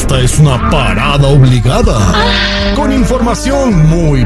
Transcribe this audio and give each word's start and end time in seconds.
Esta 0.00 0.18
es 0.18 0.38
una 0.38 0.70
parada 0.70 1.28
obligada. 1.28 2.14
Con 2.74 2.90
información 2.90 3.86
muy 3.86 4.24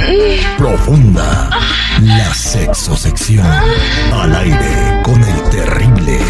profunda. 0.57 1.51
La 2.01 2.33
sexosección. 2.33 3.45
Al 4.13 4.37
aire 4.37 5.03
con 5.03 5.21
el 5.21 5.43
terrible. 5.51 6.21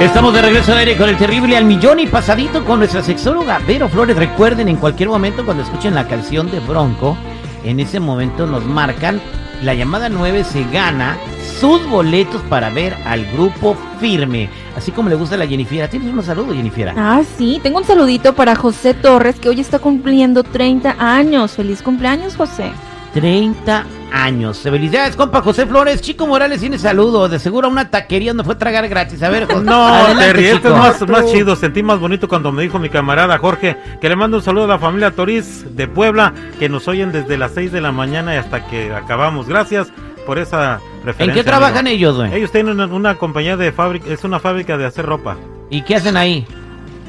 Estamos 0.00 0.34
de 0.34 0.42
regreso 0.42 0.72
al 0.72 0.78
aire 0.78 0.96
con 0.96 1.08
el 1.08 1.16
terrible 1.16 1.56
al 1.56 1.66
millón 1.66 2.00
y 2.00 2.08
pasadito 2.08 2.64
con 2.64 2.80
nuestra 2.80 3.02
sexóloga 3.02 3.60
Vero 3.64 3.88
Flores. 3.88 4.16
Recuerden, 4.16 4.68
en 4.68 4.76
cualquier 4.76 5.10
momento 5.10 5.44
cuando 5.44 5.62
escuchen 5.62 5.94
la 5.94 6.08
canción 6.08 6.50
de 6.50 6.58
Bronco, 6.58 7.16
en 7.62 7.78
ese 7.78 8.00
momento 8.00 8.44
nos 8.44 8.64
marcan, 8.64 9.22
la 9.62 9.72
llamada 9.72 10.08
9 10.08 10.42
se 10.42 10.64
gana 10.64 11.16
sus 11.60 11.88
boletos 11.88 12.42
para 12.50 12.70
ver 12.70 12.96
al 13.06 13.24
grupo 13.26 13.76
firme. 14.00 14.50
Así 14.76 14.90
como 14.90 15.08
le 15.08 15.14
gusta 15.14 15.36
a 15.36 15.38
la 15.38 15.46
Jennifer. 15.46 15.88
¿Tienes 15.88 16.12
un 16.12 16.22
saludo, 16.22 16.52
Jennifer? 16.54 16.92
Ah, 16.96 17.22
sí, 17.38 17.60
tengo 17.62 17.78
un 17.78 17.84
saludito 17.84 18.34
para 18.34 18.56
José 18.56 18.92
Torres, 18.94 19.36
que 19.40 19.48
hoy 19.48 19.60
está 19.60 19.78
cumpliendo 19.78 20.42
30 20.42 20.96
años. 20.98 21.52
Feliz 21.52 21.80
cumpleaños, 21.82 22.36
José. 22.36 22.72
30 23.14 23.84
años. 24.12 24.58
Felicidades, 24.58 25.14
compa 25.14 25.40
José 25.40 25.66
Flores. 25.66 26.00
Chico 26.00 26.26
Morales 26.26 26.58
tiene 26.60 26.78
saludo. 26.78 27.28
De 27.28 27.38
seguro 27.38 27.68
a 27.68 27.70
una 27.70 27.88
taquería 27.88 28.30
donde 28.30 28.42
fue 28.42 28.54
a 28.54 28.58
tragar 28.58 28.88
gratis. 28.88 29.22
A 29.22 29.28
ver, 29.28 29.46
No, 29.62 29.86
adelante, 29.86 30.24
Terry, 30.24 30.46
esto 30.46 30.68
Chico. 30.68 30.86
es 30.86 31.00
más, 31.02 31.08
más 31.08 31.32
chido. 31.32 31.54
Sentí 31.54 31.84
más 31.84 32.00
bonito 32.00 32.28
cuando 32.28 32.50
me 32.50 32.62
dijo 32.64 32.80
mi 32.80 32.88
camarada 32.88 33.38
Jorge 33.38 33.76
que 34.00 34.08
le 34.08 34.16
mando 34.16 34.38
un 34.38 34.42
saludo 34.42 34.64
a 34.64 34.68
la 34.68 34.78
familia 34.80 35.12
Toriz 35.12 35.64
de 35.76 35.86
Puebla 35.86 36.34
que 36.58 36.68
nos 36.68 36.88
oyen 36.88 37.12
desde 37.12 37.38
las 37.38 37.52
6 37.52 37.70
de 37.70 37.80
la 37.80 37.92
mañana 37.92 38.34
y 38.34 38.38
hasta 38.38 38.66
que 38.66 38.92
acabamos. 38.92 39.46
Gracias 39.46 39.88
por 40.26 40.38
esa. 40.40 40.80
¿En 41.18 41.32
qué 41.32 41.44
trabajan 41.44 41.78
amigo. 41.86 41.94
ellos, 41.96 42.16
güey? 42.16 42.34
Ellos 42.34 42.50
tienen 42.52 42.72
una, 42.80 42.86
una 42.86 43.14
compañía 43.16 43.56
de 43.56 43.72
fábrica, 43.72 44.10
es 44.10 44.24
una 44.24 44.40
fábrica 44.40 44.76
de 44.76 44.86
hacer 44.86 45.04
ropa. 45.06 45.36
¿Y 45.70 45.82
qué 45.82 45.96
hacen 45.96 46.16
ahí? 46.16 46.46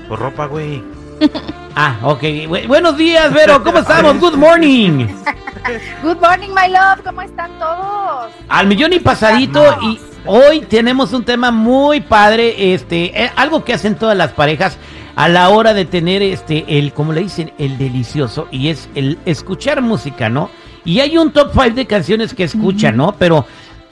Pues 0.08 0.20
ropa, 0.20 0.46
güey. 0.48 0.84
Ah, 1.78 1.98
ok. 2.04 2.22
Bu- 2.48 2.68
buenos 2.68 2.96
días, 2.96 3.34
Vero. 3.34 3.62
¿Cómo 3.62 3.80
estamos? 3.80 4.18
Good 4.22 4.36
morning. 4.38 5.08
Good 6.02 6.22
morning, 6.22 6.48
my 6.56 6.72
love. 6.72 7.02
¿Cómo 7.04 7.22
están 7.22 7.52
todos? 7.60 8.32
Al 8.48 8.66
millón 8.68 8.94
y 8.94 9.00
pasadito 9.00 9.62
y 9.82 10.00
hoy 10.26 10.62
tenemos 10.62 11.12
un 11.12 11.26
tema 11.26 11.52
muy 11.52 12.00
padre, 12.00 12.74
este, 12.74 13.26
eh, 13.26 13.30
algo 13.36 13.66
que 13.66 13.74
hacen 13.74 13.96
todas 13.96 14.16
las 14.16 14.32
parejas 14.32 14.78
a 15.18 15.28
la 15.28 15.50
hora 15.50 15.74
de 15.74 15.84
tener 15.84 16.22
este 16.22 16.64
el 16.80 16.94
como 16.94 17.12
le 17.12 17.20
dicen, 17.24 17.52
el 17.58 17.78
delicioso 17.78 18.48
y 18.52 18.70
es 18.70 18.88
el 18.96 19.18
escuchar 19.26 19.82
música, 19.82 20.30
¿no? 20.30 20.50
Y 20.86 21.02
hay 21.02 21.18
un 21.18 21.32
top 21.34 21.50
5 21.52 21.72
de 21.76 21.86
canciones 21.88 22.34
que 22.34 22.46
escuchan, 22.46 22.96
¿no? 22.96 23.16
Pero 23.20 23.46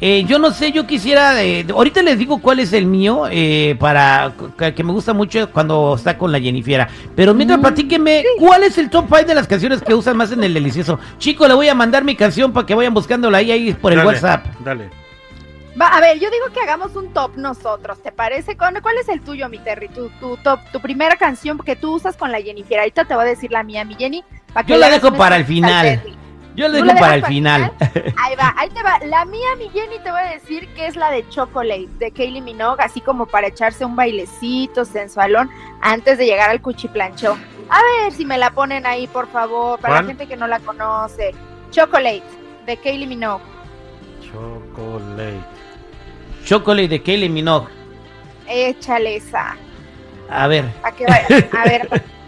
eh, 0.06 0.26
yo 0.26 0.38
no 0.38 0.52
sé, 0.52 0.74
yo 0.74 0.86
quisiera, 0.86 1.34
de- 1.34 1.66
ahorita 1.74 2.02
les 2.02 2.20
digo 2.20 2.40
cuál 2.42 2.60
es 2.60 2.74
el 2.74 2.86
mío, 2.86 3.24
eh, 3.32 3.78
para 3.80 4.34
que, 4.76 4.84
me 4.84 4.92
gusta 4.92 5.14
mucho 5.14 5.50
cuando 5.50 5.96
está 5.96 6.18
con 6.18 6.30
la 6.30 6.42
Jennifiera. 6.42 6.90
Pero 7.16 7.34
mientras 7.34 7.58
platíqueme, 7.62 8.22
¿cuál 8.38 8.64
es 8.66 8.78
el 8.78 8.90
top 8.90 9.06
5 9.08 9.24
de 9.24 9.34
las 9.34 9.48
canciones 9.48 9.82
que 9.82 9.94
usan 9.94 10.18
más 10.18 10.34
en 10.34 10.44
el 10.44 10.54
delicioso? 10.54 11.00
Chico, 11.20 11.48
le 11.48 11.54
voy 11.54 11.70
a 11.70 11.74
mandar 11.74 12.04
mi 12.04 12.18
canción 12.18 12.52
para 12.52 12.66
que 12.66 12.76
vayan 12.76 12.94
buscándola 12.94 13.38
ahí, 13.38 13.50
ahí 13.50 13.74
por 13.74 13.94
el 13.94 14.00
Dale, 14.00 14.08
WhatsApp. 14.10 14.46
Dale. 14.60 14.90
Va, 15.82 15.88
a 15.88 16.02
ver, 16.02 16.20
yo 16.20 16.30
digo 16.30 16.48
que 16.54 16.60
hagamos 16.60 16.98
un 16.98 17.14
top 17.14 17.38
nosotros, 17.38 17.98
¿te 18.04 18.12
parece? 18.12 18.58
¿Cuál 18.58 18.82
cuál 18.82 18.98
es 18.98 19.08
el 19.08 19.22
tuyo, 19.22 19.48
mi 19.48 19.60
Terry? 19.60 19.88
Tu, 19.88 20.10
tu 20.20 20.36
top, 20.36 20.60
tu 20.74 20.82
primera 20.82 21.16
canción 21.16 21.58
que 21.60 21.78
tú 21.78 21.94
usas 21.96 22.18
con 22.18 22.30
la 22.30 22.42
Jennifer. 22.42 22.78
Ahorita 22.80 23.06
te 23.06 23.16
voy 23.16 23.24
a 23.24 23.28
decir 23.28 23.54
la 23.54 23.64
mía, 23.64 23.86
mi 23.86 23.96
Jenny. 23.96 24.22
para 24.54 24.66
que 24.66 24.74
Yo 24.74 24.80
la 24.80 24.90
dejo 24.90 25.14
para 25.14 25.38
el 25.38 25.46
final. 25.46 26.02
Terry. 26.02 26.23
Yo 26.56 26.68
le 26.68 26.80
¿Tú 26.80 26.86
dejo 26.86 27.00
para 27.00 27.16
el 27.16 27.26
final. 27.26 27.74
Ahí 28.18 28.36
va, 28.36 28.54
ahí 28.58 28.70
te 28.70 28.84
va. 28.84 29.00
La 29.06 29.26
mía, 29.26 29.56
mi 29.58 29.70
Jenny, 29.70 29.98
te 30.04 30.12
voy 30.12 30.22
a 30.22 30.26
decir 30.26 30.68
que 30.76 30.86
es 30.86 30.96
la 30.96 31.10
de 31.10 31.28
Chocolate, 31.30 31.90
de 31.98 32.12
Kylie 32.12 32.42
Minogue, 32.42 32.84
así 32.84 33.02
como 33.02 33.26
para 33.26 33.48
echarse 33.48 33.84
un 33.86 33.96
bailecito 33.96 34.86
sensualón 34.86 35.50
antes 35.82 36.18
de 36.18 36.26
llegar 36.26 36.50
al 36.52 36.62
cuchiplancho. 36.62 37.38
A 37.70 37.80
ver 37.82 38.12
si 38.12 38.24
me 38.26 38.38
la 38.38 38.52
ponen 38.52 38.86
ahí, 38.86 39.08
por 39.08 39.28
favor, 39.30 39.80
para 39.80 39.96
¿Cuál? 39.96 40.04
la 40.04 40.08
gente 40.10 40.28
que 40.28 40.36
no 40.36 40.48
la 40.48 40.60
conoce. 40.60 41.34
Chocolate, 41.72 42.24
de 42.68 42.78
Kylie 42.78 43.08
Minogue. 43.08 43.44
Chocolate. 44.22 45.40
Chocolate 46.46 46.88
de 46.88 47.02
Kylie 47.02 47.30
Minogue. 47.30 47.68
Échale 48.48 49.16
esa. 49.16 49.56
A 50.30 50.48
ver. 50.48 50.66
¿A 50.84 50.92
qué? 50.92 51.06
A 51.06 51.64
ver. 51.66 52.04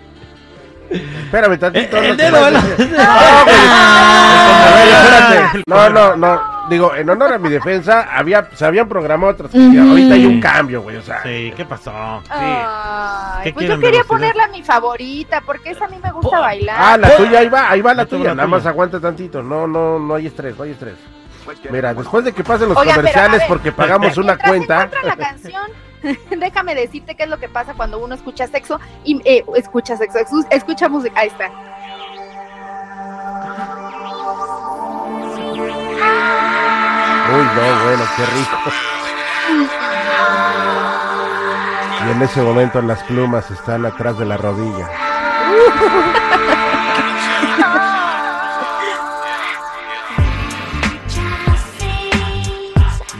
Espérame 0.90 1.58
tantito. 1.60 1.98
El 1.98 2.10
no 2.16 2.16
dedo. 2.16 2.38
No, 5.68 5.90
no, 5.90 6.16
no. 6.16 6.56
Digo, 6.70 6.96
en 6.96 7.08
honor 7.10 7.34
a 7.34 7.38
mi 7.38 7.50
defensa, 7.50 8.08
había, 8.12 8.50
se 8.56 8.66
habían 8.66 8.90
programado 8.90 9.32
otras. 9.32 9.54
Ujú. 9.54 9.90
Ahorita 9.90 10.16
hay 10.16 10.26
un 10.26 10.42
cambio, 10.42 10.82
güey. 10.82 10.98
O 10.98 11.02
sea, 11.04 11.22
Sí, 11.22 11.54
¿qué 11.56 11.64
pasó? 11.66 11.92
Ay, 12.30 13.44
¿Qué 13.44 13.54
pues 13.54 13.68
yo 13.68 13.76
quería 13.76 14.02
velocidad? 14.02 14.08
ponerla 14.08 14.48
mi 14.48 14.64
favorita, 14.64 15.42
porque 15.42 15.72
esa 15.72 15.86
a 15.86 15.88
mí 15.90 15.98
me 16.04 16.12
gusta 16.12 16.40
bailar. 16.40 16.76
ah, 16.80 16.98
la 16.98 17.16
tuya, 17.18 17.40
ahí 17.40 17.50
va, 17.50 17.70
ahí 17.70 17.82
va 17.82 17.94
la 17.94 18.06
tuya. 18.08 18.34
Nada 18.34 18.48
más 18.48 18.66
aguanta 18.66 19.00
tantito. 19.00 19.44
No, 19.44 19.68
no, 19.68 20.00
no 20.00 20.16
hay 20.16 20.26
estrés, 20.28 20.58
no 20.58 20.64
hay 20.64 20.72
estrés. 20.72 20.96
Mira, 21.70 21.94
después 21.94 22.26
de 22.26 22.34
que 22.34 22.44
pasen 22.44 22.70
los 22.70 22.78
comerciales, 22.78 23.40
ver. 23.40 23.48
porque 23.48 23.72
pagamos 23.72 24.18
una 24.18 24.36
cuenta. 24.36 24.90
la 25.04 25.16
canción, 25.16 25.70
déjame 26.38 26.76
decirte 26.76 27.16
qué 27.16 27.24
es 27.24 27.30
lo 27.30 27.38
que 27.40 27.50
pasa 27.50 27.74
cuando 27.74 28.00
uno 28.00 28.16
escucha 28.16 28.48
sexo 28.48 28.80
y 29.04 29.22
eh, 29.26 29.44
escucha 29.56 29.98
sexo, 29.98 30.20
ex- 30.20 30.48
escucha 30.52 30.90
música. 30.90 31.20
Ahí 31.20 31.28
está. 31.28 31.50
Uy, 37.28 37.44
no, 37.44 37.84
bueno, 37.84 38.06
qué 38.16 38.26
rico. 38.26 38.58
Y 42.08 42.12
en 42.12 42.22
ese 42.22 42.42
momento 42.42 42.82
las 42.82 43.04
plumas 43.04 43.50
están 43.52 43.86
atrás 43.86 44.18
de 44.20 44.26
la 44.26 44.38
rodilla. 44.38 44.88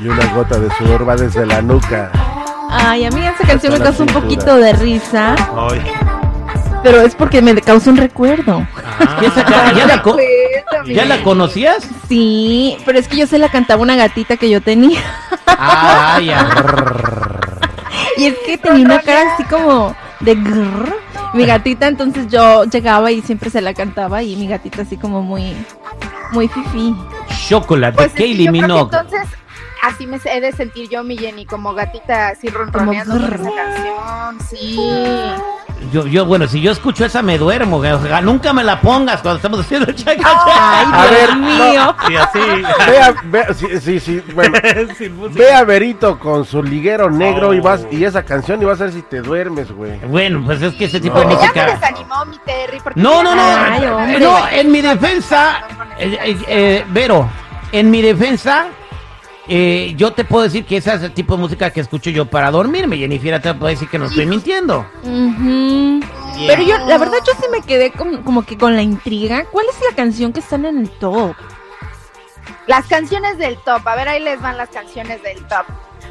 Y 0.02 0.08
una 0.08 0.26
gota 0.34 0.60
de 0.60 0.70
sudor 0.76 1.08
va 1.08 1.16
desde 1.16 1.46
la 1.46 1.62
nuca. 1.62 2.12
Ay, 2.78 3.06
a 3.06 3.10
mí 3.12 3.22
esa 3.26 3.48
canción 3.48 3.74
me 3.74 3.80
causa 3.80 4.04
un 4.04 4.10
poquito 4.10 4.56
de 4.58 4.74
risa, 4.74 5.36
Ay. 5.70 5.82
pero 6.84 7.02
es 7.02 7.16
porque 7.16 7.42
me 7.42 7.56
causa 7.62 7.90
un 7.90 7.98
recuerdo. 7.98 8.68
¿Qué 9.20 9.28
esa 9.28 9.44
ca- 9.46 9.74
¿Ya, 9.74 9.86
la 9.88 10.02
co-. 10.02 10.18
¿Ya 10.86 11.06
la 11.06 11.22
conocías? 11.24 11.88
Sí, 12.10 12.78
pero 12.86 13.00
es 13.00 13.08
que 13.08 13.18
yo 13.18 13.28
se 13.28 13.38
la 13.40 13.50
cantaba 13.50 13.82
una 13.82 13.96
gatita 13.96 14.38
que 14.38 14.50
yo 14.50 14.62
tenía. 14.62 15.00
Ah, 15.48 16.20
ya. 16.24 16.48
Y 18.18 18.26
es 18.26 18.36
que 18.46 18.58
tenía 18.58 18.86
una 18.86 19.00
cara 19.00 19.34
así 19.34 19.44
como 19.46 19.96
de 20.20 20.36
grrr. 20.36 20.96
Mi 21.34 21.46
gatita, 21.46 21.88
entonces 21.88 22.28
yo 22.30 22.64
llegaba 22.66 23.12
y 23.12 23.22
siempre 23.22 23.50
se 23.50 23.62
la 23.62 23.74
cantaba 23.74 24.22
y 24.24 24.36
mi 24.36 24.48
gatita 24.48 24.84
así 24.84 24.96
como 24.98 25.22
muy, 25.22 25.54
muy 26.32 26.48
fifi. 26.48 26.96
Chocolate 27.50 27.96
Pues 27.98 28.14
de 28.14 28.24
Kylie 28.24 28.52
Minogue. 28.52 28.82
entonces 28.98 29.28
así 29.88 30.08
me 30.08 30.20
he 30.26 30.42
de 30.42 30.52
sentir 30.52 30.90
yo, 30.90 31.04
mi 31.04 31.18
Jenny, 31.18 31.46
como 31.46 31.74
gatita 31.74 32.30
así 32.30 32.48
ronroneando 32.50 33.14
con 33.20 33.34
esa 33.34 33.52
canción. 33.56 34.40
Sí. 34.50 34.80
Yo, 35.92 36.08
yo, 36.08 36.26
bueno, 36.26 36.48
si 36.48 36.62
yo 36.62 36.72
escucho 36.72 37.06
esa 37.06 37.22
me 37.22 37.38
duermo. 37.38 37.78
güey. 37.78 37.92
O 37.92 38.02
sea, 38.02 38.22
nunca 38.22 38.54
me 38.54 38.64
la 38.64 38.80
pongas 38.82 39.22
cuando 39.22 39.36
estamos 39.38 39.60
haciendo 39.60 39.92
chaca 39.92 40.24
Ay, 40.46 40.86
A 40.92 41.08
Dios 41.08 41.12
ver, 41.12 41.36
mío. 41.38 41.96
Sí, 42.08 42.16
así. 42.16 42.40
Ve 42.90 43.00
a, 43.00 43.16
ve- 43.26 43.54
sí, 43.54 43.68
sí, 43.82 44.00
sí, 44.00 44.24
bueno, 44.34 44.58
música. 45.18 45.40
ve 45.40 45.54
a 45.54 45.64
Verito 45.64 46.18
con 46.18 46.46
su 46.46 46.64
liguero 46.64 47.10
negro 47.12 47.54
y 47.54 47.60
vas 47.60 47.86
y 47.92 48.04
esa 48.04 48.24
canción 48.24 48.62
y 48.62 48.66
vas 48.66 48.80
a 48.82 48.86
ver 48.86 48.94
si 48.94 49.02
te 49.04 49.22
duermes, 49.22 49.72
güey. 49.72 50.00
Bueno, 50.08 50.42
pues 50.46 50.62
es 50.62 50.74
que 50.76 50.86
ese 50.86 51.00
tipo 51.00 51.20
de 51.20 51.26
No. 51.26 51.32
Ya 51.32 51.38
me 51.38 51.44
música. 51.48 51.66
desanimó 51.66 52.26
mi 52.26 52.38
Terry. 52.40 52.80
porque 52.82 53.00
No, 53.02 53.22
no, 53.22 53.36
no. 53.36 53.42
Ay. 53.44 54.18
No, 54.20 54.48
en 54.50 54.72
mi 54.72 54.82
defensa, 54.82 55.62
eh, 56.00 56.18
eh, 56.24 56.38
eh, 56.48 56.86
Vero, 56.90 57.30
en 57.72 57.92
mi 57.92 58.02
defensa, 58.02 58.68
eh, 59.48 59.94
yo 59.98 60.14
te 60.14 60.24
puedo 60.26 60.44
decir 60.44 60.66
que 60.66 60.78
ese 60.78 60.94
es 60.94 61.02
el 61.04 61.14
tipo 61.14 61.36
de 61.36 61.42
música 61.42 61.70
que 61.72 61.82
escucho 61.82 62.10
yo 62.10 62.26
para 62.26 62.52
dormirme. 62.52 62.98
Jennifer 62.98 63.42
te 63.42 63.54
puedo 63.54 63.70
decir 63.70 63.88
que 63.90 63.98
no 64.00 64.06
estoy 64.06 64.26
mintiendo. 64.26 64.86
Pero 66.48 66.62
yo, 66.64 66.78
la 66.88 66.98
verdad, 66.98 67.18
yo 67.26 67.34
sí 67.40 67.48
me 67.52 67.62
quedé 67.62 67.92
con- 67.92 68.24
como 68.24 68.44
que 68.46 68.58
con 68.58 68.76
la 68.76 68.82
intriga. 68.82 69.46
¿Cuál 69.52 69.66
es 69.70 69.76
la 69.90 69.96
canción 69.96 70.34
que 70.34 70.40
están 70.42 70.66
en 70.66 70.80
el 70.80 70.90
top? 70.90 71.36
Las 72.68 72.88
canciones 72.88 73.38
del 73.38 73.58
top, 73.60 73.88
a 73.88 73.96
ver, 73.96 74.10
ahí 74.10 74.22
les 74.24 74.42
van 74.42 74.58
las 74.58 74.70
canciones 74.70 75.22
del 75.24 75.38
top. 75.48 75.66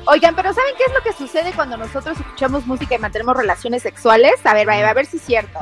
Oigan, 0.07 0.35
pero 0.37 0.53
¿saben 0.53 0.73
qué 0.77 0.85
es 0.85 0.93
lo 0.95 1.01
que 1.03 1.13
sucede 1.17 1.53
cuando 1.53 1.77
nosotros 1.77 2.19
escuchamos 2.19 2.67
música 2.67 2.95
y 2.95 2.99
mantenemos 2.99 3.37
relaciones 3.37 3.83
sexuales? 3.83 4.35
A 4.45 4.55
ver, 4.55 4.69
a 4.71 4.93
ver 4.95 5.07
si 5.07 5.17
es 5.17 5.23
cierto. 5.23 5.61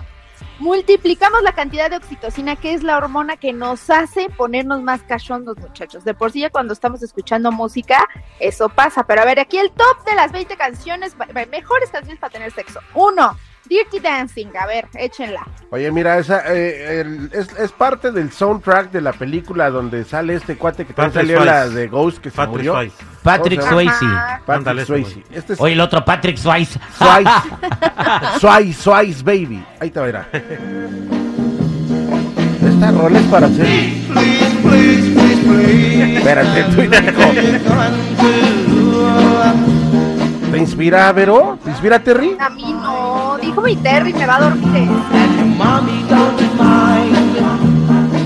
Multiplicamos 0.62 1.42
la 1.42 1.56
cantidad 1.56 1.90
de 1.90 1.96
oxitocina, 1.96 2.54
que 2.54 2.72
es 2.72 2.84
la 2.84 2.96
hormona 2.96 3.36
que 3.36 3.52
nos 3.52 3.90
hace 3.90 4.30
ponernos 4.30 4.80
más 4.80 5.02
cachondos, 5.02 5.58
muchachos. 5.58 6.04
De 6.04 6.14
por 6.14 6.30
sí 6.30 6.38
ya 6.38 6.50
cuando 6.50 6.72
estamos 6.72 7.02
escuchando 7.02 7.50
música, 7.50 8.08
eso 8.38 8.68
pasa. 8.68 9.04
Pero 9.04 9.22
a 9.22 9.24
ver, 9.24 9.40
aquí 9.40 9.58
el 9.58 9.72
top 9.72 10.04
de 10.06 10.14
las 10.14 10.30
20 10.30 10.56
canciones, 10.56 11.16
mejores 11.50 11.90
canciones 11.90 12.20
para 12.20 12.34
tener 12.34 12.52
sexo. 12.52 12.78
Uno, 12.94 13.36
Dirty 13.72 14.00
Dancing, 14.00 14.48
a 14.60 14.66
ver, 14.66 14.86
échenla. 14.94 15.46
Oye, 15.70 15.90
mira, 15.90 16.18
esa 16.18 16.42
eh, 16.52 17.00
el- 17.00 17.30
es, 17.32 17.48
es 17.58 17.72
parte 17.72 18.12
del 18.12 18.30
soundtrack 18.30 18.90
de 18.90 19.00
la 19.00 19.14
película 19.14 19.70
donde 19.70 20.04
sale 20.04 20.34
este 20.34 20.56
cuate 20.58 20.84
que 20.84 20.92
también 20.92 21.14
salió 21.14 21.42
la 21.42 21.68
de 21.70 21.88
Ghost 21.88 22.18
que 22.18 22.28
se 22.28 22.36
Patrick 22.36 22.56
murió. 22.56 22.72
Swayze. 22.74 22.96
Patrick. 23.22 23.62
Swayze. 23.62 24.06
Patrick 24.44 24.84
Swayze. 24.84 25.22
Este 25.32 25.52
es 25.54 25.60
Oye, 25.60 25.72
el 25.72 25.80
otro 25.80 26.04
Patrick 26.04 26.36
Swayze. 26.36 26.78
Swayze. 26.98 27.30
Swayze, 28.40 28.82
Swayze, 28.82 29.22
baby. 29.22 29.64
Ahí 29.80 29.90
te 29.90 30.00
va, 30.00 30.06
mira. 30.06 30.28
Esta 32.62 32.90
rola 32.90 33.18
es 33.18 33.26
para 33.26 33.46
hacer. 33.46 33.66
Espérate, 36.16 36.64
tú 36.64 36.82
¿Te 40.52 40.58
inspira, 40.58 41.10
Vero? 41.12 41.58
¿Te 41.64 41.70
inspira, 41.70 41.98
Terry? 41.98 42.36
A 42.38 42.50
mí 42.50 42.72
no, 42.74 43.38
dijo 43.40 43.60
mi 43.62 43.74
Terry, 43.76 44.12
me 44.12 44.26
va 44.26 44.36
a 44.36 44.40
dormir. 44.42 44.88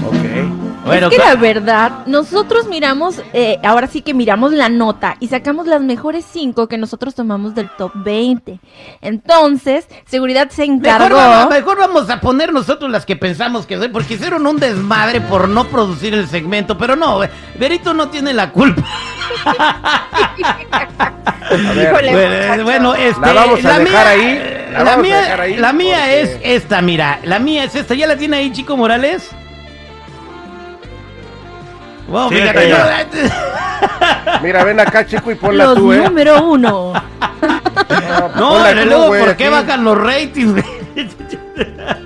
Ok. 0.05 0.87
Bueno, 0.87 1.09
es 1.09 1.17
que 1.17 1.19
la 1.25 1.35
verdad, 1.35 2.07
nosotros 2.07 2.69
miramos, 2.69 3.21
eh, 3.33 3.59
ahora 3.65 3.87
sí 3.89 4.03
que 4.03 4.15
miramos 4.15 4.53
la 4.53 4.69
nota 4.69 5.17
y 5.19 5.27
sacamos 5.29 5.67
las 5.67 5.81
mejores 5.83 6.25
5 6.31 6.69
que 6.69 6.79
nosotros 6.79 7.15
tomamos 7.15 7.55
del 7.57 7.69
top 7.77 7.91
20. 7.95 8.61
Entonces, 9.01 9.89
seguridad 10.07 10.49
se 10.51 10.63
Mejor, 10.69 10.77
encargó. 10.87 11.17
va- 11.17 11.47
mejor 11.49 11.79
vamos 11.79 12.09
a 12.11 12.21
poner 12.21 12.53
nosotros 12.53 12.89
las 12.91 13.05
que 13.05 13.17
pensamos 13.17 13.67
que 13.67 13.77
soy, 13.79 13.89
porque 13.89 14.15
hicieron 14.15 14.47
un 14.47 14.59
desmadre 14.59 15.21
por 15.21 15.49
no 15.49 15.65
producir 15.65 16.15
el 16.15 16.29
segmento, 16.29 16.79
pero 16.79 16.95
no, 16.95 17.19
Verito 17.59 17.93
no 17.95 18.09
tiene 18.09 18.33
la 18.33 18.51
culpa. 18.53 18.83
Ver, 21.57 21.89
Híjole, 21.93 22.63
Bueno, 22.63 22.95
este, 22.95 23.21
La 23.21 23.33
vamos 23.33 23.65
a 23.65 23.79
dejar 23.79 24.07
ahí, 24.07 24.67
la 24.73 24.79
La, 24.79 24.85
vamos 24.85 24.95
a 24.95 25.03
mía, 25.03 25.21
dejar 25.21 25.41
ahí 25.41 25.57
la 25.57 25.73
mía 25.73 25.99
porque- 25.99 26.21
es 26.23 26.39
esta, 26.43 26.83
mira, 26.83 27.19
la 27.25 27.39
mía 27.39 27.65
es 27.65 27.75
esta. 27.75 27.95
¿Ya 27.95 28.07
la 28.07 28.17
tiene 28.17 28.37
ahí, 28.39 28.53
Chico 28.53 28.77
Morales? 28.77 29.31
Wow, 32.09 32.29
Sí, 32.31 32.37
fíjate, 32.37 32.69
ya. 32.69 33.07
yo- 33.11 34.41
Mira, 34.43 34.65
ven 34.65 34.79
acá, 34.81 35.05
chico, 35.05 35.31
y 35.31 35.35
ponla 35.35 35.65
Los 35.65 35.75
tú, 35.77 35.93
¿eh? 35.93 35.99
número 36.05 36.43
uno. 36.45 36.93
No, 36.93 38.33
ponla 38.39 38.65
pero 38.69 38.85
luego, 38.85 39.09
¿por 39.09 39.37
qué 39.37 39.49
bajan 39.49 39.85
los 39.85 39.99
ratings? 39.99 40.63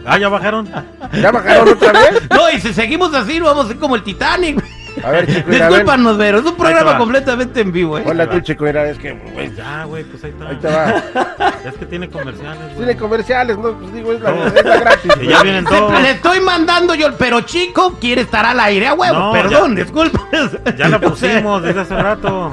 Ah, 0.06 0.18
ya 0.18 0.28
bajaron. 0.28 0.68
¿Ya 1.12 1.30
bajaron 1.30 1.68
otra 1.68 1.92
vez? 1.92 2.22
No, 2.30 2.50
y 2.50 2.60
si 2.60 2.72
seguimos 2.72 3.12
así, 3.14 3.40
vamos 3.40 3.66
a 3.66 3.68
ser 3.68 3.78
como 3.78 3.94
el 3.96 4.02
Titanic. 4.02 4.62
A 5.04 5.10
ver, 5.10 5.26
chico, 5.26 5.48
mira, 5.48 5.66
ven. 5.66 5.68
Discúlpanos, 5.78 6.16
Vero, 6.18 6.38
es 6.40 6.44
un 6.44 6.56
programa 6.56 6.98
completamente 6.98 7.60
en 7.60 7.72
vivo, 7.72 7.98
¿eh? 7.98 8.02
Ponla 8.02 8.28
tú, 8.28 8.40
chico, 8.40 8.64
mira, 8.64 8.88
es 8.88 8.98
que, 8.98 9.12
güey, 9.12 9.54
Ya, 9.54 9.84
güey, 9.84 10.04
pues 10.04 10.24
ahí 10.24 10.30
está. 10.30 10.48
ahí 10.48 10.56
te 10.56 10.68
va. 10.68 11.50
Es 11.64 11.74
que 11.74 11.84
tiene 11.86 12.08
comerciales, 12.08 12.58
güey. 12.60 12.76
Tiene 12.76 12.96
comerciales, 12.96 13.58
no, 13.58 13.72
pues 13.78 13.92
digo, 13.92 14.12
es 14.12 14.20
la, 14.22 14.30
No. 14.30 14.46
es 14.46 14.64
la 14.64 14.76
gratis. 14.78 15.12
Y 15.20 15.26
ya 15.26 15.42
vienen 15.42 15.64
todos. 15.64 16.00
Le 16.00 16.10
estoy 16.12 16.40
mandando 16.40 16.94
yo, 16.94 17.14
pero 17.18 17.42
Chico 17.42 17.96
quiere 18.00 18.22
estar 18.22 18.44
al 18.46 18.58
aire 18.60 18.86
a 18.88 18.94
huevo, 18.94 19.18
No, 19.18 19.32
perdón, 19.32 19.74
disculpa. 19.74 20.26
Ya 20.76 20.88
la 20.88 20.98
pusimos 21.00 21.62
desde 21.62 21.80
hace 21.80 21.94
rato. 21.96 22.50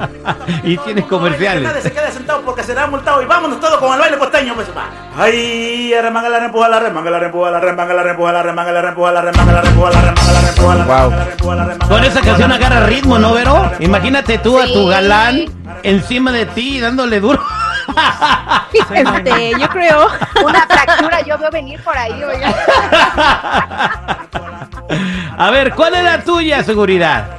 y 0.64 0.76
tiene 0.78 1.02
comerciales. 1.06 1.70
Nadie 2.18 2.26
se 2.26 2.26
quede 2.26 2.28
sentado 2.28 2.42
porque 2.42 2.62
será 2.62 2.86
multado 2.86 3.22
y 3.22 3.26
vámonos 3.26 3.60
todos 3.60 3.78
con 3.78 3.92
el 3.92 4.00
baile 4.00 4.18
costeño, 4.18 4.54
pues 4.54 4.68
va. 4.76 4.86
Ay, 5.16 5.92
remanga 6.00 6.28
la 6.28 6.40
rempuja 6.40 6.68
la 6.68 6.80
remanga 6.80 7.10
la 7.10 7.18
rempuja 7.18 7.50
la 7.50 7.60
remanga 7.60 7.94
la 7.94 8.02
rempuja 8.02 8.32
la 8.32 8.42
remanga 8.42 8.72
la 8.72 8.82
rempuja 8.82 9.12
la 9.12 9.22
remanga 9.22 9.52
la 9.52 9.60
rempuja 9.62 9.90
la 9.90 10.00
remanga 10.00 10.32
la 10.32 10.40
rempuja 10.40 10.74
la 10.74 10.84
remanga 10.84 11.56
la 11.56 11.64
remanga 11.64 11.88
Con 11.88 12.04
esa 12.04 12.20
canción 12.20 12.52
agarra 12.52 12.86
ritmo, 12.86 13.18
¿no, 13.18 13.32
Vero? 13.32 13.70
Imagínate 13.80 14.38
tú 14.38 14.58
a 14.58 14.66
tu 14.66 14.86
galán 14.86 15.46
encima 15.82 16.32
de 16.32 16.46
ti 16.46 16.80
dándole 16.80 17.20
duro. 17.20 17.40
Este, 18.92 19.58
yo 19.58 19.68
creo. 19.68 20.08
Una 20.44 20.66
fractura 20.66 21.20
yo 21.22 21.38
veo 21.38 21.50
venir 21.50 21.82
por 21.82 21.96
ahí, 21.96 22.22
oiga. 22.22 22.54
A 25.38 25.50
ver, 25.50 25.74
¿cuál 25.74 25.94
es 25.94 26.04
la 26.04 26.22
tuya, 26.22 26.62
seguridad? 26.62 27.37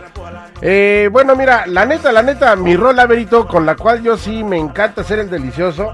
Eh, 0.61 1.09
bueno, 1.11 1.35
mira, 1.35 1.65
la 1.67 1.85
neta, 1.85 2.11
la 2.11 2.21
neta, 2.21 2.55
mi 2.55 2.75
rola, 2.75 3.05
Verito, 3.05 3.47
con 3.47 3.65
la 3.65 3.75
cual 3.75 4.01
yo 4.03 4.17
sí 4.17 4.43
me 4.43 4.57
encanta 4.57 5.03
ser 5.03 5.19
el 5.19 5.29
delicioso. 5.29 5.93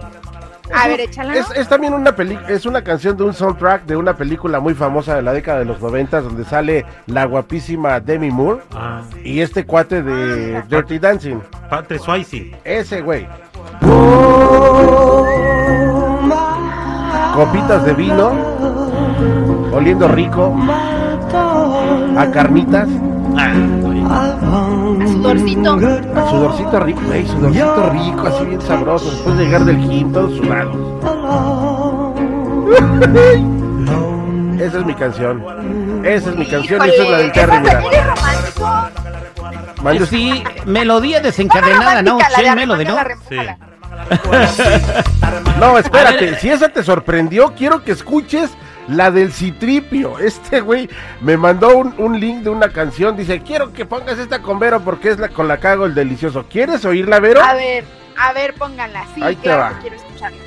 A 0.73 0.87
ver, 0.87 1.01
échala. 1.01 1.35
Es, 1.35 1.45
es 1.55 1.67
también 1.69 1.93
una 1.93 2.15
peli 2.15 2.39
es 2.49 2.65
una 2.65 2.83
canción 2.83 3.15
de 3.15 3.23
un 3.23 3.33
soundtrack 3.33 3.85
de 3.85 3.95
una 3.95 4.15
película 4.17 4.59
muy 4.59 4.73
famosa 4.73 5.15
de 5.15 5.21
la 5.21 5.31
década 5.31 5.59
de 5.59 5.65
los 5.65 5.79
noventas 5.79 6.23
donde 6.23 6.43
sale 6.43 6.83
la 7.05 7.25
guapísima 7.25 7.99
Demi 7.99 8.31
Moore 8.31 8.61
Ah, 8.73 9.03
y 9.23 9.41
este 9.41 9.63
cuate 9.63 10.01
de 10.01 10.63
Dirty 10.63 10.97
Dancing. 10.97 11.37
Patrick 11.69 12.01
Swayze. 12.01 12.55
Ese 12.63 13.01
güey. 13.01 13.27
Copitas 17.35 17.85
de 17.85 17.93
vino, 17.93 18.31
oliendo 19.73 20.07
rico, 20.07 20.55
a 22.17 22.31
carnitas, 22.31 22.87
Ah, 22.89 23.14
sudorcito. 25.07 25.73
a 26.15 26.29
sudorcito 26.29 26.79
rico, 26.79 27.01
güey, 27.05 27.27
sudorcito 27.27 27.89
rico, 27.91 28.27
así 28.27 28.45
bien 28.45 28.61
sabroso, 28.61 29.11
después 29.11 29.37
de 29.37 29.45
llegar 29.45 29.65
del 29.65 29.77
gym, 29.89 30.11
todos 30.11 30.35
sudados. 30.37 30.75
Esa 34.59 34.79
es 34.79 34.85
mi 34.85 34.93
canción. 34.95 35.43
Esa 36.03 36.29
es 36.29 36.35
mi 36.37 36.45
canción 36.45 36.85
y 36.85 36.89
esa 36.89 37.03
es 37.03 37.09
la 37.09 37.17
del 37.17 37.31
Terry, 37.31 37.59
mira. 37.59 37.81
Mande- 39.83 40.05
Sí, 40.07 40.43
melodía 40.65 41.19
desencadenada, 41.19 42.01
¿no? 42.01 42.17
Chen 42.35 42.55
Melody, 42.55 42.85
¿no? 42.85 42.97
Remanga. 43.03 43.57
No, 45.59 45.77
espérate, 45.77 46.25
ver. 46.31 46.39
si 46.39 46.49
esa 46.49 46.67
te 46.69 46.83
sorprendió, 46.83 47.53
quiero 47.55 47.83
que 47.83 47.91
escuches 47.93 48.49
la 48.87 49.11
del 49.11 49.31
Citripio. 49.31 50.19
Este 50.25 50.61
güey 50.61 50.89
me 51.21 51.37
mandó 51.37 51.77
un, 51.77 51.93
un 51.97 52.19
link 52.19 52.39
de 52.43 52.49
una 52.49 52.69
canción, 52.69 53.15
dice, 53.15 53.41
quiero 53.41 53.71
que 53.73 53.85
pongas 53.85 54.17
esta 54.19 54.41
con 54.41 54.59
Vero 54.59 54.81
porque 54.81 55.09
es 55.09 55.19
la 55.19 55.29
con 55.29 55.47
la 55.47 55.57
cago 55.57 55.85
el 55.85 55.93
delicioso. 55.95 56.45
¿Quieres 56.49 56.83
oírla, 56.85 57.19
Vero? 57.19 57.41
A 57.43 57.53
ver, 57.53 57.83
a 58.17 58.33
ver, 58.33 58.53
pónganla. 58.55 59.03
Sí, 59.13 59.21
Ahí 59.21 59.35
te 59.35 59.49
va. 59.49 59.69
que 59.75 59.81
quiero 59.81 59.95
escucharla. 59.95 60.37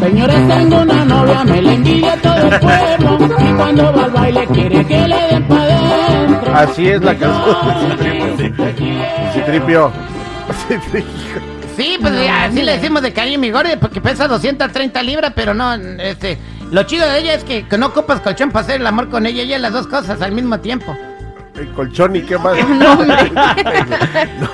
Señores, 0.00 0.48
tengo 0.48 0.82
una 0.82 1.04
novia, 1.04 1.44
me 1.44 1.62
la 1.62 1.72
envidia 1.72 2.16
todo 2.20 2.34
el 2.36 2.60
pueblo. 2.60 3.18
Y 3.40 3.52
cuando 3.54 3.92
va 3.92 4.04
al 4.04 4.10
baile 4.10 4.46
quiere 4.48 4.84
que 4.86 5.08
le 5.08 5.16
den 5.30 5.48
pa' 5.48 5.64
dentro. 5.66 6.54
Así 6.54 6.88
es 6.88 7.02
la 7.02 7.16
canción 7.16 7.96
del 7.96 8.36
Citripio. 8.36 9.02
Citripio. 9.32 9.92
Citripio. 10.68 11.56
Sí, 11.76 11.98
pues 12.00 12.12
así 12.30 12.62
le 12.62 12.72
decimos 12.72 13.02
de 13.02 13.12
cariño 13.12 13.38
mi 13.38 13.50
gorda 13.50 13.78
porque 13.80 14.00
pesa 14.00 14.26
230 14.28 15.02
libras, 15.02 15.32
pero 15.34 15.52
no, 15.54 15.74
este, 15.74 16.38
lo 16.70 16.82
chido 16.84 17.08
de 17.08 17.18
ella 17.20 17.34
es 17.34 17.44
que, 17.44 17.66
que 17.66 17.78
no 17.78 17.86
ocupas 17.86 18.20
colchón 18.20 18.50
para 18.50 18.64
hacer 18.64 18.80
el 18.80 18.86
amor 18.86 19.08
con 19.08 19.26
ella, 19.26 19.42
ella 19.42 19.58
las 19.58 19.72
dos 19.72 19.86
cosas 19.86 20.20
al 20.22 20.32
mismo 20.32 20.58
tiempo. 20.60 20.96
El 21.54 21.68
colchón 21.72 22.14
y 22.16 22.22
qué 22.22 22.36
más. 22.38 22.56
No, 22.68 22.92
hombre. 22.92 23.16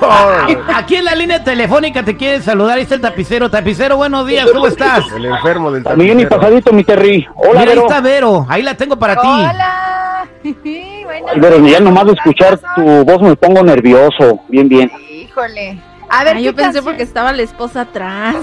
No, 0.00 0.74
Aquí 0.74 0.96
en 0.96 1.04
la 1.04 1.14
línea 1.16 1.42
telefónica 1.42 2.04
te 2.04 2.16
quiere 2.16 2.40
saludar, 2.40 2.76
ahí 2.76 2.82
está 2.84 2.94
el 2.94 3.00
tapicero. 3.00 3.50
Tapicero, 3.50 3.96
buenos 3.96 4.26
días, 4.26 4.46
¿cómo 4.52 4.66
estás? 4.68 5.04
el 5.16 5.24
enfermo 5.24 5.70
del 5.72 5.82
Millón 5.96 6.20
y 6.20 6.22
tapicero. 6.24 6.40
pasadito, 6.40 6.72
mi 6.72 6.84
Terry. 6.84 7.26
Hola, 7.34 7.60
Mira, 7.60 7.60
ahí 7.62 7.68
Vero. 7.68 7.82
está 7.82 8.00
Vero, 8.00 8.46
ahí 8.48 8.62
la 8.62 8.74
tengo 8.76 8.96
para 8.96 9.16
ti. 9.16 9.26
Hola. 9.26 10.28
Buenas 11.04 11.36
Vero, 11.40 11.66
ya 11.66 11.80
nomás 11.80 12.06
de 12.06 12.12
escuchar 12.12 12.58
tu 12.76 12.82
voz 13.04 13.20
me 13.22 13.34
pongo 13.36 13.62
nervioso. 13.62 14.40
Bien, 14.48 14.68
bien. 14.68 14.90
Híjole. 15.10 15.80
A 16.08 16.24
ver, 16.24 16.36
Ay, 16.36 16.44
yo 16.44 16.52
¿qué 16.52 16.56
pensé 16.56 16.64
canción? 16.74 16.84
porque 16.84 17.02
estaba 17.02 17.32
la 17.32 17.42
esposa 17.42 17.80
atrás. 17.82 18.36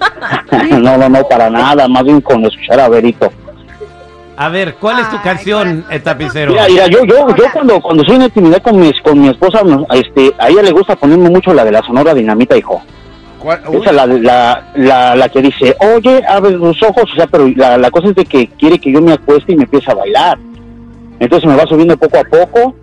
no, 0.80 0.96
no, 0.98 1.08
no, 1.08 1.24
para 1.28 1.50
nada. 1.50 1.88
Más 1.88 2.04
bien 2.04 2.20
con 2.20 2.44
escuchar 2.44 2.80
a 2.80 2.88
Verito. 2.88 3.32
A 4.36 4.48
ver, 4.48 4.74
¿cuál 4.80 4.98
es 4.98 5.08
tu 5.10 5.16
Ay, 5.16 5.22
canción, 5.22 5.58
corazón. 5.82 5.84
eh, 5.92 6.00
tapicero? 6.00 6.50
Mira, 6.52 6.66
mira, 6.68 6.86
yo, 6.88 7.04
yo, 7.04 7.28
yo 7.36 7.44
cuando, 7.52 7.80
cuando 7.80 8.02
soy 8.04 8.16
en 8.16 8.22
intimidad 8.22 8.60
con 8.62 8.80
mi, 8.80 8.90
con 9.00 9.20
mi 9.20 9.28
esposa, 9.28 9.60
este, 9.92 10.34
a 10.38 10.48
ella 10.48 10.62
le 10.62 10.72
gusta 10.72 10.96
ponerme 10.96 11.30
mucho 11.30 11.54
la 11.54 11.64
de 11.64 11.70
la 11.70 11.82
Sonora 11.82 12.12
Dinamita, 12.14 12.56
hijo. 12.56 12.82
Esa 13.72 13.92
la, 13.92 14.06
la, 14.06 14.64
la, 14.74 15.14
la 15.14 15.28
que 15.28 15.42
dice, 15.42 15.76
oye, 15.78 16.22
abre 16.26 16.52
los 16.52 16.82
ojos, 16.82 17.04
o 17.12 17.14
sea, 17.14 17.26
pero 17.26 17.46
la, 17.54 17.76
la 17.76 17.90
cosa 17.90 18.08
es 18.08 18.14
de 18.14 18.24
que 18.24 18.46
quiere 18.48 18.78
que 18.78 18.90
yo 18.90 19.02
me 19.02 19.12
acueste 19.12 19.52
y 19.52 19.56
me 19.56 19.64
empiece 19.64 19.90
a 19.90 19.94
bailar. 19.94 20.38
Entonces 21.20 21.48
me 21.48 21.54
va 21.54 21.64
subiendo 21.66 21.96
poco 21.96 22.18
a 22.18 22.24
poco 22.24 22.74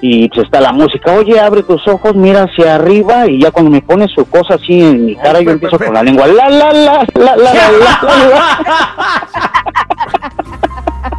y 0.00 0.28
pues 0.28 0.44
está 0.44 0.60
la 0.60 0.72
música, 0.72 1.12
oye, 1.12 1.40
abre 1.40 1.62
tus 1.64 1.86
ojos, 1.88 2.14
mira 2.14 2.44
hacia 2.44 2.76
arriba 2.76 3.26
y 3.26 3.40
ya 3.42 3.50
cuando 3.50 3.70
me 3.70 3.82
pone 3.82 4.06
su 4.08 4.24
cosa 4.26 4.54
así 4.54 4.80
en 4.80 5.06
mi 5.06 5.16
cara, 5.16 5.40
yo 5.40 5.50
empiezo 5.50 5.78
con 5.78 5.92
la 5.92 6.02
lengua, 6.02 6.26
la, 6.28 6.48
la, 6.48 6.72
la, 6.72 7.04
la, 7.14 7.36
la, 7.36 7.36
la, 7.36 7.36
la, 7.36 8.00
la, 8.02 8.28
la. 8.28 9.58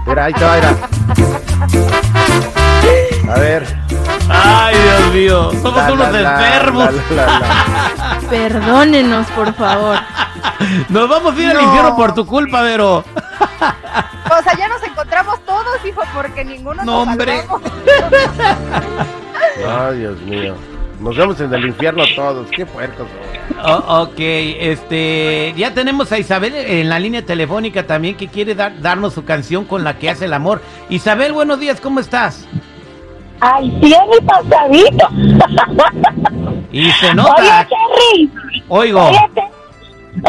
Mira, 0.07 0.25
ahí 0.25 0.33
te 0.33 0.43
va, 0.45 0.55
mira. 0.55 0.75
A 3.33 3.39
ver. 3.39 3.63
Ay, 4.31 4.75
Dios 4.75 5.13
mío, 5.13 5.51
somos 5.61 5.75
La, 5.75 5.91
unos 5.93 6.11
la, 6.11 6.21
la, 6.21 6.31
enfermos. 6.47 6.93
la, 7.11 7.25
la, 7.25 7.39
la. 7.39 8.19
Perdónenos, 8.29 9.27
por 9.31 9.53
favor. 9.55 9.97
Nos 10.89 11.09
vamos 11.09 11.35
a 11.35 11.41
ir 11.41 11.49
al 11.49 11.55
No. 11.57 11.61
infierno 11.63 11.95
por 11.95 12.13
tu 12.13 12.25
culpa, 12.25 12.61
Vero. 12.61 12.97
O 12.99 14.43
sea, 14.43 14.57
ya 14.57 14.67
nos 14.67 14.78
hijo, 15.89 16.01
porque 16.13 16.45
ninguno 16.45 16.83
No, 16.83 17.05
nos 17.05 17.07
hombre. 17.09 17.33
Ay, 19.67 19.97
Dios 19.99 20.21
mío. 20.21 20.55
Nos 20.99 21.15
vemos 21.15 21.39
en 21.39 21.53
el 21.53 21.65
infierno 21.67 22.03
todos. 22.15 22.47
Qué 22.51 22.65
puercos. 22.65 23.07
Oh, 23.63 24.03
ok, 24.03 24.15
este, 24.17 25.53
ya 25.57 25.73
tenemos 25.73 26.11
a 26.11 26.19
Isabel 26.19 26.53
en 26.55 26.89
la 26.89 26.99
línea 26.99 27.25
telefónica 27.25 27.85
también 27.87 28.15
que 28.15 28.27
quiere 28.27 28.53
dar- 28.55 28.79
darnos 28.81 29.13
su 29.13 29.23
canción 29.25 29.65
con 29.65 29.83
la 29.83 29.97
que 29.97 30.09
hace 30.09 30.25
el 30.25 30.33
amor. 30.33 30.61
Isabel, 30.89 31.31
buenos 31.33 31.59
días, 31.59 31.79
¿cómo 31.81 31.99
estás? 31.99 32.45
Ay, 33.41 33.69
bien 33.81 34.01
y 34.17 34.23
pasadito. 34.23 35.07
Y 36.71 36.91
se 36.91 37.05
Oye, 37.07 37.15
nota. 37.15 37.67
Terry. 37.67 38.29
Oigo. 38.67 39.05
Oye, 39.07 39.17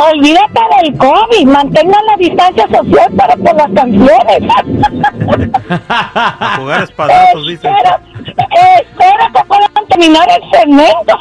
olvídate 0.00 0.60
del 0.82 0.96
COVID. 0.96 1.46
Mantengan 1.46 2.06
la 2.06 2.16
distancia 2.16 2.68
social 2.68 3.12
para 3.16 3.36
por 3.36 3.54
las 3.54 3.70
canciones. 3.74 4.40
A 5.88 6.56
jugar 6.58 6.82
espadazos, 6.84 7.46
dice. 7.46 7.68
Espero, 7.68 7.98
espero 8.80 9.32
que 9.34 9.44
puedan 9.46 9.86
terminar 9.88 10.28
el 10.30 10.58
segmento. 10.58 11.18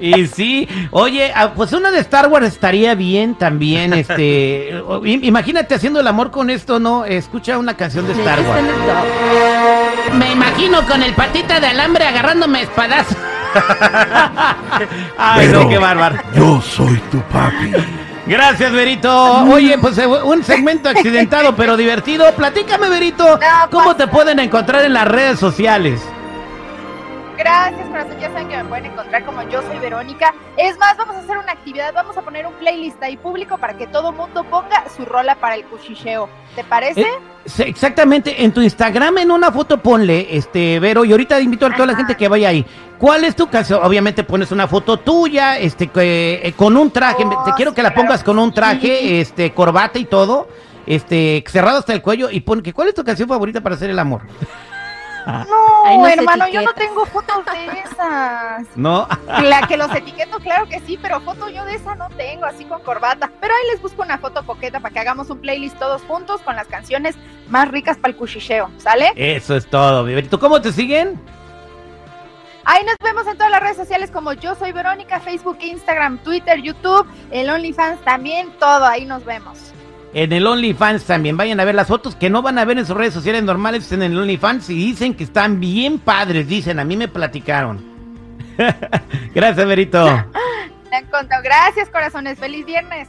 Y 0.00 0.26
sí, 0.28 0.68
oye, 0.92 1.30
ah, 1.34 1.52
pues 1.54 1.72
una 1.72 1.90
de 1.90 2.00
Star 2.00 2.28
Wars 2.28 2.46
estaría 2.46 2.94
bien 2.94 3.34
también, 3.34 3.92
este, 3.92 4.82
imagínate 5.04 5.74
haciendo 5.74 6.00
el 6.00 6.06
amor 6.06 6.30
con 6.30 6.48
esto, 6.48 6.80
¿no? 6.80 7.04
Escucha 7.04 7.58
una 7.58 7.76
canción 7.76 8.06
de 8.06 8.14
Star 8.14 8.40
Wars. 8.40 8.62
Me 10.14 10.32
imagino 10.32 10.86
con 10.86 11.02
el 11.02 11.12
patita 11.12 11.60
de 11.60 11.66
alambre 11.68 12.04
agarrándome 12.04 12.62
espadazo. 12.62 13.14
Ay, 15.18 15.46
no, 15.48 15.52
Pero 15.52 15.68
qué 15.68 15.78
bárbaro. 15.78 16.16
Yo 16.34 16.60
soy 16.60 16.96
tu 17.10 17.20
papi. 17.22 17.72
Gracias, 18.26 18.72
Berito. 18.72 19.44
Oye, 19.44 19.76
pues 19.78 19.98
eh, 19.98 20.06
un 20.06 20.44
segmento 20.44 20.88
accidentado 20.88 21.56
pero 21.56 21.76
divertido. 21.76 22.32
Platícame, 22.34 22.88
Berito, 22.88 23.40
¿cómo 23.70 23.96
te 23.96 24.06
pueden 24.06 24.38
encontrar 24.38 24.84
en 24.84 24.92
las 24.92 25.08
redes 25.08 25.38
sociales? 25.38 26.00
Gracias, 27.40 27.88
corazón. 27.88 28.18
Ya 28.20 28.28
saben 28.28 28.48
que 28.48 28.56
me 28.58 28.64
pueden 28.66 28.84
encontrar 28.84 29.24
como 29.24 29.42
yo 29.48 29.62
soy 29.62 29.78
Verónica. 29.78 30.34
Es 30.58 30.78
más, 30.78 30.94
vamos 30.98 31.16
a 31.16 31.20
hacer 31.20 31.38
una 31.38 31.52
actividad. 31.52 31.94
Vamos 31.94 32.14
a 32.18 32.20
poner 32.20 32.46
un 32.46 32.52
playlist 32.52 33.02
ahí 33.02 33.16
público 33.16 33.56
para 33.56 33.78
que 33.78 33.86
todo 33.86 34.12
mundo 34.12 34.44
ponga 34.44 34.84
su 34.94 35.06
rola 35.06 35.36
para 35.36 35.54
el 35.54 35.64
cuchicheo. 35.64 36.28
¿Te 36.54 36.64
parece? 36.64 37.00
Eh, 37.00 37.64
exactamente, 37.66 38.44
en 38.44 38.52
tu 38.52 38.60
Instagram 38.60 39.16
en 39.18 39.30
una 39.30 39.50
foto 39.50 39.78
ponle, 39.78 40.36
este, 40.36 40.78
Vero, 40.80 41.02
y 41.06 41.12
ahorita 41.12 41.40
invito 41.40 41.64
a 41.64 41.72
toda 41.72 41.86
la 41.86 41.96
gente 41.96 42.14
que 42.14 42.28
vaya 42.28 42.50
ahí. 42.50 42.66
¿Cuál 42.98 43.24
es 43.24 43.34
tu 43.34 43.48
canción? 43.48 43.80
Obviamente 43.82 44.22
pones 44.22 44.52
una 44.52 44.68
foto 44.68 44.98
tuya, 44.98 45.56
este, 45.58 45.88
eh, 45.94 46.52
con 46.54 46.76
un 46.76 46.90
traje, 46.90 47.24
Oh, 47.24 47.44
te 47.44 47.52
quiero 47.52 47.70
sí, 47.70 47.76
que 47.76 47.82
la 47.82 47.94
pongas 47.94 48.22
con 48.22 48.38
un 48.38 48.52
traje, 48.52 49.22
este, 49.22 49.54
corbata 49.54 49.98
y 49.98 50.04
todo, 50.04 50.48
este, 50.86 51.42
cerrado 51.46 51.78
hasta 51.78 51.94
el 51.94 52.02
cuello, 52.02 52.28
y 52.30 52.40
pon 52.40 52.60
que, 52.60 52.74
¿cuál 52.74 52.88
es 52.88 52.94
tu 52.94 53.02
canción 53.02 53.26
favorita 53.26 53.62
para 53.62 53.76
hacer 53.76 53.88
el 53.88 53.98
amor? 53.98 54.20
No, 55.26 56.06
hermano, 56.06 56.48
yo 56.48 56.62
no 56.62 56.72
tengo 56.74 57.06
fotos 57.06 57.44
de 57.46 57.80
esas. 57.80 58.66
No, 58.76 59.06
La 59.42 59.66
que 59.66 59.76
los 59.76 59.94
etiqueto, 59.94 60.38
claro 60.38 60.66
que 60.66 60.80
sí, 60.80 60.98
pero 61.00 61.20
foto 61.20 61.48
yo 61.48 61.64
de 61.64 61.74
esa 61.74 61.94
no 61.94 62.08
tengo, 62.10 62.46
así 62.46 62.64
con 62.64 62.80
corbata. 62.82 63.30
Pero 63.40 63.52
ahí 63.54 63.72
les 63.72 63.82
busco 63.82 64.02
una 64.02 64.18
foto 64.18 64.44
coqueta 64.46 64.80
para 64.80 64.92
que 64.92 65.00
hagamos 65.00 65.28
un 65.30 65.38
playlist 65.38 65.78
todos 65.78 66.02
juntos 66.02 66.40
con 66.42 66.56
las 66.56 66.66
canciones 66.66 67.16
más 67.48 67.68
ricas 67.68 67.96
para 67.98 68.12
el 68.12 68.16
cuchicheo, 68.16 68.70
¿sale? 68.78 69.12
eso 69.16 69.56
es 69.56 69.66
todo, 69.66 70.04
mi 70.04 70.14
Berito. 70.14 70.38
¿Cómo 70.38 70.60
te 70.60 70.72
siguen? 70.72 71.20
Ahí 72.64 72.84
nos 72.84 72.96
vemos 73.02 73.26
en 73.26 73.36
todas 73.36 73.50
las 73.50 73.60
redes 73.60 73.76
sociales 73.76 74.10
como 74.10 74.32
yo 74.32 74.54
soy 74.54 74.72
Verónica, 74.72 75.18
Facebook, 75.20 75.58
Instagram, 75.60 76.18
Twitter, 76.18 76.60
YouTube, 76.60 77.06
el 77.30 77.50
OnlyFans 77.50 78.00
también, 78.02 78.50
todo, 78.58 78.84
ahí 78.84 79.06
nos 79.06 79.24
vemos. 79.24 79.72
En 80.12 80.32
el 80.32 80.46
OnlyFans 80.46 81.04
también 81.04 81.36
vayan 81.36 81.60
a 81.60 81.64
ver 81.64 81.74
las 81.74 81.86
fotos 81.86 82.16
que 82.16 82.30
no 82.30 82.42
van 82.42 82.58
a 82.58 82.64
ver 82.64 82.78
en 82.78 82.86
sus 82.86 82.96
redes 82.96 83.14
sociales 83.14 83.44
normales 83.44 83.92
en 83.92 84.02
el 84.02 84.18
OnlyFans 84.18 84.70
y 84.70 84.74
dicen 84.74 85.14
que 85.14 85.24
están 85.24 85.60
bien 85.60 85.98
padres, 85.98 86.48
dicen, 86.48 86.80
a 86.80 86.84
mí 86.84 86.96
me 86.96 87.06
platicaron. 87.06 87.80
Gracias, 89.34 89.66
Berito. 89.66 90.04
Me 90.90 90.96
han. 90.96 91.06
Gracias, 91.44 91.88
corazones. 91.88 92.38
Feliz 92.38 92.66
viernes. 92.66 93.08